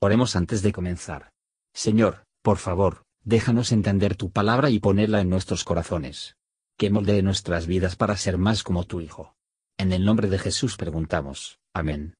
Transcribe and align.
Oremos 0.00 0.36
antes 0.36 0.62
de 0.62 0.72
comenzar. 0.72 1.32
Señor, 1.72 2.26
por 2.42 2.58
favor, 2.58 3.04
déjanos 3.24 3.72
entender 3.72 4.16
tu 4.16 4.30
palabra 4.30 4.70
y 4.70 4.78
ponerla 4.78 5.20
en 5.20 5.30
nuestros 5.30 5.64
corazones. 5.64 6.36
Que 6.76 6.90
moldee 6.90 7.22
nuestras 7.22 7.66
vidas 7.66 7.96
para 7.96 8.16
ser 8.16 8.36
más 8.36 8.62
como 8.62 8.84
tu 8.84 9.00
Hijo. 9.00 9.34
En 9.78 9.92
el 9.92 10.04
nombre 10.04 10.28
de 10.28 10.38
Jesús 10.38 10.76
preguntamos. 10.76 11.58
Amén. 11.72 12.14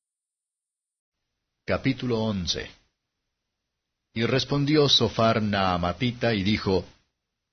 Capítulo 1.66 2.20
11 2.20 2.70
Y 4.15 4.24
respondió 4.24 4.88
Sofar 4.88 5.43
Naamatita 5.43 6.33
y 6.33 6.43
dijo, 6.43 6.85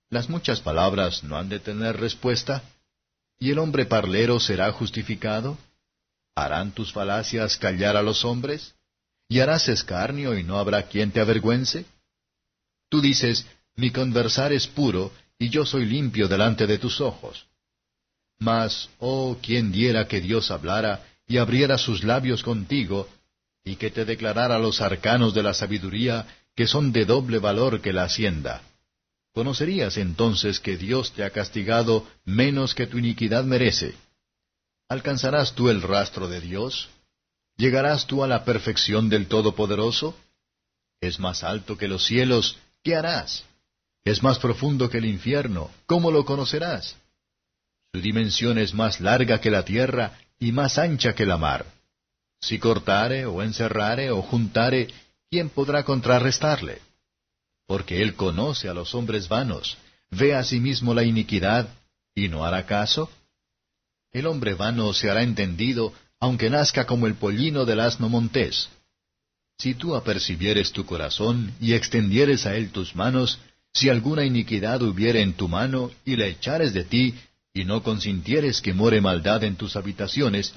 ¿Las 0.10 0.30
muchas 0.30 0.62
palabras 0.62 1.24
no 1.24 1.38
han 1.38 1.50
de 1.50 1.60
tener 1.60 2.00
respuesta? 2.00 2.64
¿Y 3.40 3.52
el 3.52 3.60
hombre 3.60 3.86
parlero 3.86 4.40
será 4.40 4.72
justificado? 4.72 5.58
¿Harán 6.36 6.72
tus 6.72 6.94
falacias 6.94 7.58
callar 7.58 7.98
a 7.98 8.02
los 8.02 8.24
hombres? 8.24 8.76
¿Y 9.34 9.40
harás 9.40 9.68
escarnio 9.68 10.38
y 10.38 10.44
no 10.44 10.60
habrá 10.60 10.84
quien 10.84 11.10
te 11.10 11.20
avergüence? 11.20 11.86
Tú 12.88 13.02
dices, 13.02 13.48
mi 13.76 13.90
conversar 13.90 14.54
es 14.54 14.68
puro, 14.68 15.12
y 15.40 15.50
yo 15.50 15.66
soy 15.66 15.88
limpio 15.88 16.28
delante 16.28 16.68
de 16.68 16.78
tus 16.78 17.02
ojos. 17.02 17.48
Mas, 18.38 18.92
oh, 19.00 19.36
quien 19.42 19.72
diera 19.72 20.08
que 20.08 20.22
Dios 20.22 20.52
hablara 20.52 21.04
y 21.26 21.38
abriera 21.38 21.80
sus 21.80 22.04
labios 22.04 22.44
contigo, 22.44 23.10
y 23.66 23.76
que 23.78 23.90
te 23.90 24.06
declarara 24.06 24.60
los 24.60 24.82
arcanos 24.82 25.34
de 25.34 25.42
la 25.42 25.56
sabiduría, 25.56 26.28
que 26.56 26.68
son 26.68 26.92
de 26.92 27.06
doble 27.06 27.40
valor 27.40 27.82
que 27.82 27.92
la 27.92 28.04
hacienda. 28.04 28.62
Conocerías 29.34 29.98
entonces 29.98 30.60
que 30.60 30.78
Dios 30.78 31.12
te 31.12 31.24
ha 31.24 31.32
castigado 31.32 32.08
menos 32.24 32.76
que 32.76 32.86
tu 32.86 33.00
iniquidad 33.00 33.46
merece. 33.46 33.96
¿Alcanzarás 34.90 35.56
tú 35.56 35.72
el 35.72 35.82
rastro 35.82 36.28
de 36.28 36.40
Dios? 36.40 36.88
¿Llegarás 37.58 38.08
tú 38.08 38.24
a 38.24 38.28
la 38.28 38.44
perfección 38.44 39.10
del 39.10 39.28
Todopoderoso? 39.28 40.18
Es 41.02 41.20
más 41.20 41.44
alto 41.44 41.78
que 41.78 41.88
los 41.88 42.06
cielos, 42.06 42.58
¿qué 42.84 42.96
harás? 42.96 43.46
Es 44.04 44.24
más 44.24 44.40
profundo 44.40 44.90
que 44.90 44.98
el 44.98 45.06
infierno, 45.06 45.70
¿cómo 45.86 46.12
lo 46.12 46.26
conocerás? 46.26 46.96
Su 47.94 48.02
dimensión 48.02 48.58
es 48.58 48.74
más 48.74 49.00
larga 49.00 49.40
que 49.40 49.52
la 49.52 49.64
tierra 49.64 50.18
y 50.40 50.52
más 50.52 50.78
ancha 50.78 51.14
que 51.14 51.26
la 51.26 51.38
mar. 51.38 51.66
Si 52.42 52.60
cortare 52.60 53.26
o 53.26 53.42
encerrare 53.42 54.12
o 54.12 54.22
juntare, 54.22 54.88
¿quién 55.30 55.50
podrá 55.50 55.86
contrarrestarle? 55.86 56.82
Porque 57.68 58.02
él 58.02 58.16
conoce 58.16 58.68
a 58.68 58.74
los 58.74 58.94
hombres 58.96 59.30
vanos, 59.30 59.78
ve 60.10 60.36
a 60.36 60.44
sí 60.44 60.60
mismo 60.60 60.94
la 60.94 61.04
iniquidad, 61.04 61.70
y 62.16 62.28
no 62.28 62.44
hará 62.44 62.66
caso. 62.66 63.10
El 64.12 64.28
hombre 64.28 64.54
vano 64.54 64.92
se 64.94 65.10
hará 65.10 65.24
entendido 65.24 65.94
aunque 66.24 66.50
nazca 66.50 66.86
como 66.86 67.06
el 67.06 67.16
pollino 67.16 67.66
del 67.66 67.82
asno 67.82 68.08
montés. 68.08 68.70
Si 69.58 69.74
tú 69.74 69.94
apercibieres 69.94 70.72
tu 70.72 70.86
corazón 70.86 71.54
y 71.60 71.74
extendieres 71.74 72.46
a 72.46 72.56
él 72.56 72.70
tus 72.70 72.96
manos, 72.96 73.40
si 73.74 73.90
alguna 73.90 74.24
iniquidad 74.24 74.82
hubiere 74.84 75.20
en 75.20 75.34
tu 75.34 75.50
mano 75.50 75.92
y 76.06 76.16
la 76.16 76.28
echares 76.28 76.74
de 76.74 76.86
ti, 76.86 77.14
y 77.54 77.66
no 77.66 77.84
consintieres 77.84 78.62
que 78.62 78.74
more 78.74 79.02
maldad 79.02 79.44
en 79.44 79.58
tus 79.58 79.76
habitaciones, 79.76 80.54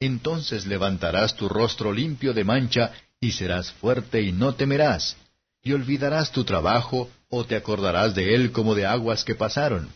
entonces 0.00 0.64
levantarás 0.64 1.36
tu 1.36 1.50
rostro 1.50 1.92
limpio 1.92 2.32
de 2.32 2.44
mancha, 2.44 2.90
y 3.20 3.32
serás 3.32 3.72
fuerte 3.72 4.22
y 4.22 4.32
no 4.32 4.54
temerás, 4.54 5.18
y 5.62 5.74
olvidarás 5.74 6.32
tu 6.32 6.44
trabajo, 6.44 7.10
o 7.28 7.44
te 7.44 7.56
acordarás 7.56 8.14
de 8.14 8.34
él 8.34 8.52
como 8.52 8.74
de 8.74 8.86
aguas 8.86 9.22
que 9.22 9.34
pasaron. 9.34 9.90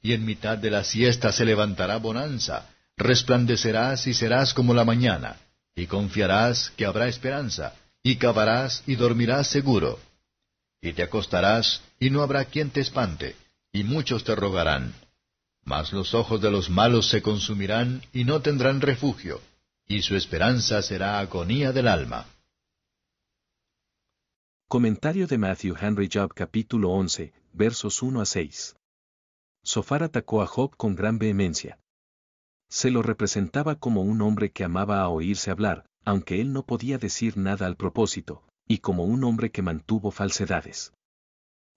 Y 0.00 0.12
en 0.12 0.24
mitad 0.24 0.58
de 0.58 0.70
la 0.70 0.84
siesta 0.84 1.32
se 1.32 1.44
levantará 1.44 1.96
bonanza, 1.96 2.68
resplandecerás 3.00 4.06
y 4.06 4.14
serás 4.14 4.52
como 4.54 4.74
la 4.74 4.84
mañana, 4.84 5.40
y 5.74 5.86
confiarás 5.86 6.70
que 6.76 6.84
habrá 6.84 7.08
esperanza, 7.08 7.74
y 8.02 8.16
cavarás 8.16 8.84
y 8.86 8.94
dormirás 8.94 9.48
seguro. 9.48 9.98
Y 10.82 10.92
te 10.92 11.02
acostarás, 11.02 11.82
y 11.98 12.10
no 12.10 12.22
habrá 12.22 12.44
quien 12.44 12.70
te 12.70 12.80
espante, 12.80 13.36
y 13.72 13.84
muchos 13.84 14.22
te 14.24 14.34
rogarán. 14.34 14.94
Mas 15.64 15.92
los 15.92 16.14
ojos 16.14 16.40
de 16.40 16.50
los 16.50 16.68
malos 16.70 17.08
se 17.08 17.22
consumirán, 17.22 18.02
y 18.12 18.24
no 18.24 18.40
tendrán 18.42 18.80
refugio, 18.80 19.40
y 19.86 20.02
su 20.02 20.14
esperanza 20.14 20.82
será 20.82 21.18
agonía 21.20 21.72
del 21.72 21.88
alma. 21.88 22.26
Comentario 24.68 25.26
de 25.26 25.38
Matthew 25.38 25.74
Henry 25.80 26.08
Job 26.12 26.32
capítulo 26.34 26.90
11, 26.90 27.32
versos 27.54 28.02
1 28.02 28.20
a 28.20 28.26
6. 28.26 28.76
Sofar 29.62 30.02
atacó 30.02 30.42
a 30.42 30.46
Job 30.46 30.76
con 30.76 30.94
gran 30.94 31.18
vehemencia 31.18 31.78
se 32.70 32.90
lo 32.90 33.02
representaba 33.02 33.74
como 33.74 34.02
un 34.02 34.22
hombre 34.22 34.52
que 34.52 34.64
amaba 34.64 35.00
a 35.00 35.08
oírse 35.08 35.50
hablar, 35.50 35.84
aunque 36.04 36.40
él 36.40 36.52
no 36.52 36.64
podía 36.64 36.96
decir 36.98 37.36
nada 37.36 37.66
al 37.66 37.76
propósito, 37.76 38.44
y 38.66 38.78
como 38.78 39.04
un 39.04 39.24
hombre 39.24 39.50
que 39.50 39.60
mantuvo 39.60 40.12
falsedades. 40.12 40.92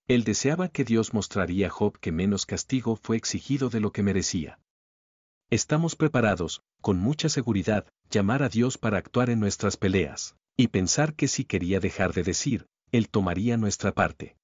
Él 0.08 0.24
deseaba 0.24 0.70
que 0.70 0.84
Dios 0.84 1.14
mostraría 1.14 1.68
a 1.68 1.70
Job 1.70 1.98
que 2.00 2.12
menos 2.12 2.46
castigo 2.46 2.96
fue 2.96 3.18
exigido 3.18 3.70
de 3.70 3.80
lo 3.80 3.92
que 3.92 4.04
merecía. 4.04 4.60
Estamos 5.50 5.96
preparados, 5.96 6.62
con 6.82 6.98
mucha 7.00 7.30
seguridad, 7.30 7.88
llamar 8.10 8.44
a 8.44 8.50
Dios 8.50 8.78
para 8.78 8.98
actuar 8.98 9.30
en 9.30 9.40
nuestras 9.40 9.78
peleas, 9.78 10.36
y 10.56 10.68
pensar 10.68 11.16
que 11.16 11.28
si 11.28 11.46
quería 11.46 11.80
dejar 11.80 12.14
de 12.14 12.24
decir, 12.24 12.68
Él 12.92 13.10
tomaría 13.10 13.58
nuestra 13.58 13.94
parte. 13.94 14.36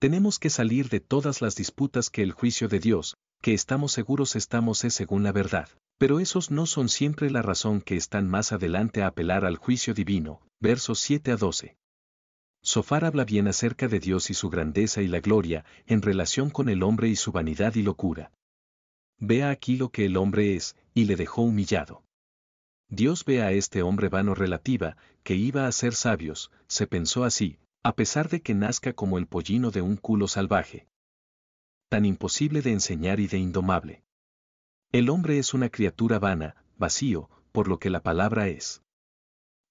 Tenemos 0.00 0.38
que 0.38 0.50
salir 0.50 0.88
de 0.88 1.00
todas 1.00 1.40
las 1.40 1.54
disputas 1.54 2.10
que 2.10 2.22
el 2.22 2.32
juicio 2.32 2.68
de 2.68 2.80
Dios, 2.80 3.16
que 3.44 3.52
estamos 3.52 3.92
seguros 3.92 4.36
estamos 4.36 4.84
es 4.84 4.94
según 4.94 5.22
la 5.22 5.30
verdad. 5.30 5.68
Pero 5.98 6.18
esos 6.18 6.50
no 6.50 6.64
son 6.64 6.88
siempre 6.88 7.28
la 7.28 7.42
razón 7.42 7.82
que 7.82 7.94
están 7.94 8.26
más 8.26 8.52
adelante 8.52 9.02
a 9.02 9.08
apelar 9.08 9.44
al 9.44 9.58
juicio 9.58 9.92
divino, 9.92 10.40
versos 10.60 10.98
7 11.00 11.32
a 11.32 11.36
12. 11.36 11.76
Sofar 12.62 13.04
habla 13.04 13.26
bien 13.26 13.46
acerca 13.46 13.86
de 13.86 14.00
Dios 14.00 14.30
y 14.30 14.34
su 14.34 14.48
grandeza 14.48 15.02
y 15.02 15.08
la 15.08 15.20
gloria, 15.20 15.66
en 15.84 16.00
relación 16.00 16.48
con 16.48 16.70
el 16.70 16.82
hombre 16.82 17.08
y 17.08 17.16
su 17.16 17.32
vanidad 17.32 17.74
y 17.74 17.82
locura. 17.82 18.32
Vea 19.18 19.50
aquí 19.50 19.76
lo 19.76 19.90
que 19.90 20.06
el 20.06 20.16
hombre 20.16 20.56
es, 20.56 20.74
y 20.94 21.04
le 21.04 21.14
dejó 21.14 21.42
humillado. 21.42 22.02
Dios 22.88 23.26
ve 23.26 23.42
a 23.42 23.52
este 23.52 23.82
hombre 23.82 24.08
vano 24.08 24.34
relativa, 24.34 24.96
que 25.22 25.34
iba 25.34 25.66
a 25.66 25.72
ser 25.72 25.92
sabios, 25.92 26.50
se 26.66 26.86
pensó 26.86 27.24
así, 27.24 27.58
a 27.82 27.94
pesar 27.94 28.30
de 28.30 28.40
que 28.40 28.54
nazca 28.54 28.94
como 28.94 29.18
el 29.18 29.26
pollino 29.26 29.70
de 29.70 29.82
un 29.82 29.98
culo 29.98 30.28
salvaje 30.28 30.86
tan 31.88 32.04
imposible 32.04 32.62
de 32.62 32.72
enseñar 32.72 33.20
y 33.20 33.26
de 33.26 33.38
indomable. 33.38 34.02
El 34.92 35.10
hombre 35.10 35.38
es 35.38 35.54
una 35.54 35.70
criatura 35.70 36.18
vana, 36.18 36.56
vacío, 36.76 37.28
por 37.52 37.68
lo 37.68 37.78
que 37.78 37.90
la 37.90 38.02
palabra 38.02 38.48
es. 38.48 38.82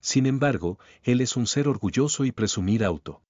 Sin 0.02 0.26
embargo, 0.26 0.80
él 1.04 1.22
es 1.22 1.38
un 1.38 1.48
ser 1.48 1.68
orgulloso 1.68 2.26
y 2.26 2.32
presumir 2.32 2.84
auto. 2.84 3.24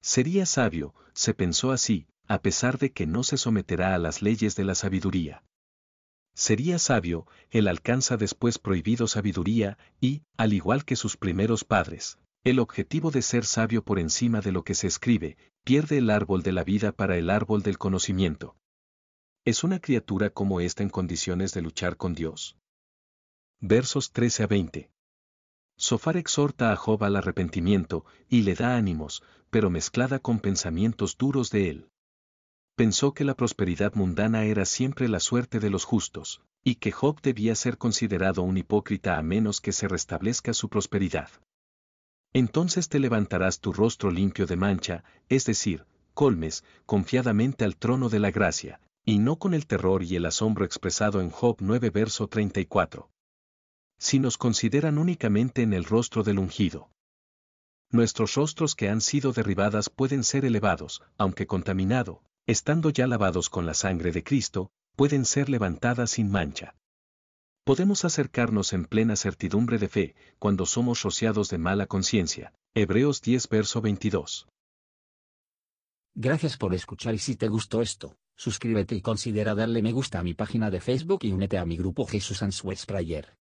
Sería 0.00 0.44
sabio, 0.44 0.94
se 1.12 1.34
pensó 1.34 1.70
así, 1.70 2.06
a 2.26 2.42
pesar 2.42 2.78
de 2.78 2.92
que 2.92 3.06
no 3.06 3.22
se 3.22 3.36
someterá 3.36 3.94
a 3.94 3.98
las 3.98 4.22
leyes 4.22 4.56
de 4.56 4.64
la 4.64 4.74
sabiduría. 4.74 5.44
Sería 6.34 6.80
sabio, 6.80 7.26
él 7.50 7.68
alcanza 7.68 8.16
después 8.16 8.58
prohibido 8.58 9.06
sabiduría, 9.06 9.78
y, 10.00 10.22
al 10.36 10.52
igual 10.52 10.84
que 10.84 10.96
sus 10.96 11.16
primeros 11.16 11.64
padres, 11.64 12.18
el 12.44 12.58
objetivo 12.58 13.10
de 13.10 13.22
ser 13.22 13.46
sabio 13.46 13.82
por 13.82 13.98
encima 13.98 14.42
de 14.42 14.52
lo 14.52 14.64
que 14.64 14.74
se 14.74 14.86
escribe, 14.86 15.38
pierde 15.64 15.96
el 15.96 16.10
árbol 16.10 16.42
de 16.42 16.52
la 16.52 16.62
vida 16.62 16.92
para 16.92 17.16
el 17.16 17.30
árbol 17.30 17.62
del 17.62 17.78
conocimiento. 17.78 18.54
¿Es 19.46 19.64
una 19.64 19.80
criatura 19.80 20.28
como 20.28 20.60
esta 20.60 20.82
en 20.82 20.90
condiciones 20.90 21.54
de 21.54 21.62
luchar 21.62 21.96
con 21.96 22.14
Dios? 22.14 22.58
Versos 23.60 24.12
13 24.12 24.42
a 24.42 24.46
20. 24.46 24.90
Sofar 25.78 26.18
exhorta 26.18 26.70
a 26.70 26.76
Job 26.76 27.02
al 27.02 27.16
arrepentimiento 27.16 28.04
y 28.28 28.42
le 28.42 28.54
da 28.54 28.76
ánimos, 28.76 29.22
pero 29.48 29.70
mezclada 29.70 30.18
con 30.18 30.38
pensamientos 30.38 31.16
duros 31.16 31.50
de 31.50 31.70
él. 31.70 31.88
Pensó 32.76 33.14
que 33.14 33.24
la 33.24 33.36
prosperidad 33.36 33.94
mundana 33.94 34.44
era 34.44 34.66
siempre 34.66 35.08
la 35.08 35.20
suerte 35.20 35.60
de 35.60 35.70
los 35.70 35.84
justos, 35.84 36.42
y 36.62 36.74
que 36.74 36.92
Job 36.92 37.22
debía 37.22 37.54
ser 37.54 37.78
considerado 37.78 38.42
un 38.42 38.58
hipócrita 38.58 39.16
a 39.16 39.22
menos 39.22 39.62
que 39.62 39.72
se 39.72 39.88
restablezca 39.88 40.52
su 40.52 40.68
prosperidad. 40.68 41.30
Entonces 42.34 42.88
te 42.88 42.98
levantarás 42.98 43.60
tu 43.60 43.72
rostro 43.72 44.10
limpio 44.10 44.46
de 44.46 44.56
mancha, 44.56 45.04
es 45.28 45.46
decir, 45.46 45.86
colmes, 46.14 46.64
confiadamente 46.84 47.64
al 47.64 47.76
trono 47.76 48.08
de 48.08 48.18
la 48.18 48.32
gracia, 48.32 48.80
y 49.04 49.18
no 49.20 49.36
con 49.36 49.54
el 49.54 49.68
terror 49.68 50.02
y 50.02 50.16
el 50.16 50.26
asombro 50.26 50.64
expresado 50.64 51.20
en 51.20 51.30
Job 51.30 51.58
9 51.60 51.90
verso 51.90 52.26
34. 52.26 53.08
Si 53.98 54.18
nos 54.18 54.36
consideran 54.36 54.98
únicamente 54.98 55.62
en 55.62 55.72
el 55.72 55.84
rostro 55.84 56.24
del 56.24 56.40
ungido. 56.40 56.90
Nuestros 57.90 58.34
rostros 58.34 58.74
que 58.74 58.88
han 58.88 59.00
sido 59.00 59.32
derribadas 59.32 59.88
pueden 59.88 60.24
ser 60.24 60.44
elevados, 60.44 61.02
aunque 61.16 61.46
contaminado, 61.46 62.24
estando 62.46 62.90
ya 62.90 63.06
lavados 63.06 63.48
con 63.48 63.64
la 63.64 63.74
sangre 63.74 64.10
de 64.10 64.24
Cristo, 64.24 64.72
pueden 64.96 65.24
ser 65.24 65.48
levantadas 65.48 66.10
sin 66.10 66.32
mancha 66.32 66.74
podemos 67.64 68.04
acercarnos 68.04 68.74
en 68.74 68.84
plena 68.84 69.16
certidumbre 69.16 69.78
de 69.78 69.88
fe, 69.88 70.14
cuando 70.38 70.66
somos 70.66 71.02
rociados 71.02 71.48
de 71.48 71.58
mala 71.58 71.86
conciencia. 71.86 72.52
Hebreos 72.74 73.22
10 73.22 73.48
verso 73.48 73.80
22. 73.80 74.46
Gracias 76.14 76.56
por 76.56 76.74
escuchar 76.74 77.14
y 77.14 77.18
si 77.18 77.36
te 77.36 77.48
gustó 77.48 77.80
esto, 77.80 78.16
suscríbete 78.36 78.94
y 78.94 79.00
considera 79.00 79.54
darle 79.54 79.82
me 79.82 79.92
gusta 79.92 80.20
a 80.20 80.22
mi 80.22 80.34
página 80.34 80.70
de 80.70 80.80
Facebook 80.80 81.20
y 81.22 81.32
únete 81.32 81.58
a 81.58 81.64
mi 81.64 81.76
grupo 81.76 82.06
Jesús 82.06 82.42
Answers 82.42 82.86
Prayer. 82.86 83.34